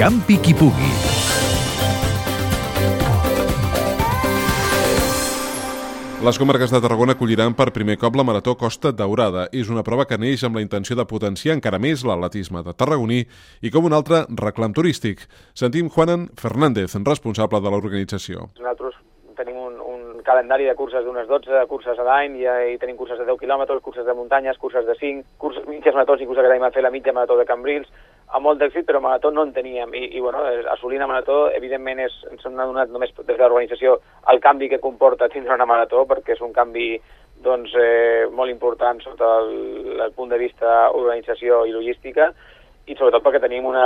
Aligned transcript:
Campi 0.00 0.38
qui 0.40 0.54
pugui. 0.56 0.86
Les 6.24 6.38
comarques 6.40 6.72
de 6.72 6.80
Tarragona 6.80 7.12
acolliran 7.12 7.52
per 7.52 7.66
primer 7.76 7.98
cop 8.00 8.16
la 8.16 8.24
Marató 8.24 8.54
Costa 8.56 8.94
Daurada. 8.96 9.44
És 9.52 9.68
una 9.68 9.84
prova 9.84 10.06
que 10.08 10.16
neix 10.16 10.40
amb 10.48 10.56
la 10.56 10.64
intenció 10.64 10.96
de 10.96 11.04
potenciar 11.04 11.58
encara 11.58 11.76
més 11.76 12.00
l'atletisme 12.08 12.64
de 12.64 12.72
tarragoní 12.72 13.26
i 13.60 13.74
com 13.74 13.84
un 13.84 13.92
altre 13.92 14.22
reclam 14.40 14.72
turístic. 14.72 15.26
Sentim 15.52 15.92
Juanan 15.92 16.30
Fernández, 16.32 16.96
responsable 17.04 17.60
de 17.60 17.68
l'organització. 17.74 18.48
Nosaltres 18.56 18.96
tenim 19.36 19.60
un, 19.60 19.76
un 19.84 20.24
calendari 20.24 20.64
de 20.64 20.78
curses 20.80 21.04
d'unes 21.04 21.28
12 21.28 21.66
curses 21.68 22.00
a 22.00 22.06
l'any 22.08 22.40
i, 22.40 22.48
i 22.72 22.80
tenim 22.80 22.96
curses 22.96 23.20
de 23.20 23.28
10 23.28 23.36
quilòmetres, 23.40 23.84
curses 23.84 24.08
de 24.08 24.16
muntanyes, 24.16 24.56
curses 24.64 24.88
de 24.88 24.96
5, 24.96 25.36
curses, 25.44 25.68
mitges 25.68 25.92
maratons, 25.92 26.24
inclús 26.24 26.40
que 26.40 26.56
a 26.56 26.72
fer 26.72 26.88
la 26.88 26.92
mitja 26.94 27.12
marató 27.12 27.36
de 27.36 27.44
Cambrils, 27.48 27.92
amb 28.30 28.46
molt 28.46 28.60
d'èxit, 28.60 28.86
però 28.86 29.00
marató 29.02 29.30
no 29.34 29.44
en 29.46 29.52
teníem. 29.56 29.94
I, 29.94 30.10
i 30.16 30.20
bueno, 30.22 30.42
assolir 30.74 31.00
una 31.00 31.08
marató, 31.10 31.48
evidentment, 31.56 32.04
és, 32.06 32.14
ens 32.30 32.46
hem 32.46 32.58
donat 32.58 32.92
només 32.92 33.12
des 33.16 33.36
de 33.36 33.40
l'organització 33.42 33.98
el 34.32 34.40
canvi 34.44 34.70
que 34.70 34.82
comporta 34.82 35.30
tindre 35.32 35.56
una 35.56 35.68
marató, 35.68 36.04
perquè 36.10 36.36
és 36.36 36.44
un 36.46 36.54
canvi 36.56 36.92
doncs, 37.40 37.74
eh, 37.80 38.28
molt 38.36 38.52
important 38.52 39.00
sota 39.00 39.38
el, 39.40 40.00
el 40.04 40.12
punt 40.16 40.30
de 40.30 40.38
vista 40.38 40.90
organització 40.92 41.64
i 41.66 41.74
logística, 41.74 42.30
i 42.90 42.96
sobretot 42.98 43.22
perquè 43.22 43.38
tenim 43.42 43.66
una, 43.70 43.84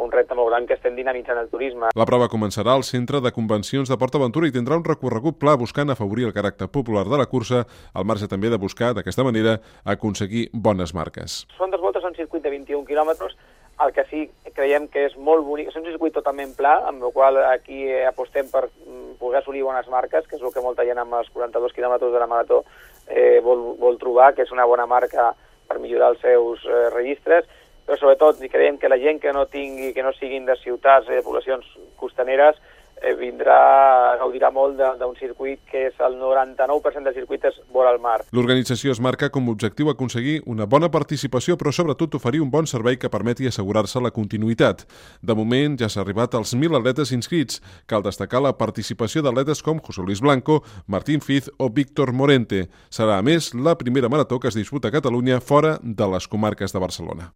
un 0.00 0.12
repte 0.12 0.36
molt 0.36 0.48
gran 0.48 0.66
que 0.68 0.76
estem 0.78 0.94
dinamitzant 0.96 1.38
el 1.40 1.50
turisme. 1.52 1.90
La 1.98 2.06
prova 2.08 2.28
començarà 2.32 2.72
al 2.76 2.86
Centre 2.88 3.20
de 3.20 3.32
Convencions 3.34 3.90
de 3.90 3.98
PortAventura 4.00 4.48
i 4.48 4.54
tindrà 4.54 4.78
un 4.78 4.86
recorregut 4.86 5.36
pla 5.42 5.56
buscant 5.60 5.92
afavorir 5.92 6.28
el 6.30 6.34
caràcter 6.36 6.70
popular 6.72 7.04
de 7.10 7.20
la 7.20 7.28
cursa, 7.28 7.66
al 7.92 8.08
marge 8.08 8.30
també 8.32 8.50
de 8.52 8.60
buscar, 8.62 8.94
d'aquesta 8.96 9.26
manera, 9.26 9.58
aconseguir 9.84 10.46
bones 10.52 10.94
marques. 10.96 11.42
Són 11.58 11.74
dos 11.74 11.84
voltes, 11.84 12.06
un 12.06 12.16
circuit 12.16 12.46
de 12.46 12.54
21 12.54 12.86
quilòmetres, 12.88 13.36
el 13.84 13.92
que 13.92 14.04
sí 14.08 14.22
creiem 14.56 14.86
que 14.88 15.04
és 15.10 15.16
molt 15.20 15.44
bonic, 15.44 15.68
és 15.68 15.76
un 15.76 15.84
circuit 15.84 16.14
totalment 16.16 16.54
pla, 16.56 16.78
amb 16.88 17.04
el 17.04 17.12
qual 17.12 17.36
aquí 17.44 17.84
apostem 18.08 18.48
per 18.52 18.64
mm, 18.68 19.18
poder 19.20 19.42
assolir 19.42 19.66
bones 19.66 19.88
marques, 19.92 20.24
que 20.26 20.38
és 20.38 20.42
el 20.42 20.54
que 20.54 20.64
molta 20.64 20.86
gent 20.88 21.00
amb 21.02 21.18
els 21.18 21.28
42 21.34 21.76
quilòmetres 21.76 22.14
de 22.14 22.22
la 22.22 22.30
marató 22.30 22.62
eh, 23.08 23.42
vol, 23.44 23.74
vol 23.80 24.00
trobar, 24.00 24.32
que 24.34 24.46
és 24.46 24.54
una 24.54 24.64
bona 24.64 24.86
marca 24.88 25.34
per 25.68 25.78
millorar 25.82 26.14
els 26.14 26.24
seus 26.24 26.64
eh, 26.64 26.86
registres, 26.94 27.44
però 27.86 27.98
sobretot 28.00 28.40
creiem 28.50 28.80
que 28.80 28.90
la 28.90 28.98
gent 28.98 29.20
que 29.22 29.34
no 29.34 29.44
tingui, 29.50 29.92
que 29.94 30.02
no 30.02 30.14
siguin 30.16 30.48
de 30.48 30.56
ciutats, 30.62 31.10
eh, 31.10 31.20
de 31.20 31.26
poblacions 31.26 31.68
costaneres, 32.00 32.56
vindrà, 33.18 34.16
gaudirà 34.20 34.50
molt 34.50 34.78
d'un 34.98 35.14
circuit 35.18 35.60
que 35.70 35.86
és 35.90 36.00
el 36.02 36.16
99% 36.20 37.04
de 37.04 37.12
circuit 37.14 37.44
és 37.44 37.58
vora 37.72 37.92
al 37.92 38.00
mar. 38.00 38.18
L'organització 38.32 38.92
es 38.94 39.00
marca 39.00 39.28
com 39.30 39.48
a 39.48 39.54
objectiu 39.54 39.90
aconseguir 39.90 40.40
una 40.46 40.66
bona 40.66 40.90
participació, 40.90 41.56
però 41.56 41.72
sobretot 41.72 42.16
oferir 42.16 42.40
un 42.42 42.50
bon 42.50 42.66
servei 42.66 42.96
que 42.96 43.12
permeti 43.12 43.46
assegurar-se 43.46 44.00
la 44.00 44.10
continuïtat. 44.10 44.86
De 45.22 45.36
moment 45.36 45.78
ja 45.78 45.90
s'ha 45.92 46.02
arribat 46.02 46.34
als 46.34 46.54
1.000 46.56 46.80
atletes 46.80 47.12
inscrits. 47.12 47.60
Cal 47.86 48.02
destacar 48.02 48.42
la 48.42 48.56
participació 48.56 49.22
d'atletes 49.22 49.62
com 49.62 49.80
José 49.80 50.02
Luis 50.02 50.20
Blanco, 50.24 50.62
Martín 50.86 51.20
Fiz 51.20 51.50
o 51.58 51.70
Víctor 51.70 52.12
Morente. 52.12 52.66
Serà, 52.90 53.20
a 53.20 53.26
més, 53.26 53.52
la 53.54 53.76
primera 53.78 54.08
marató 54.08 54.40
que 54.40 54.48
es 54.48 54.58
disputa 54.58 54.88
a 54.88 54.96
Catalunya 54.96 55.40
fora 55.40 55.78
de 55.82 56.12
les 56.14 56.28
comarques 56.28 56.72
de 56.72 56.80
Barcelona. 56.80 57.32